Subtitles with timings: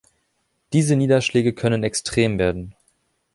[0.73, 2.73] Diese Niederschläge können extrem werden.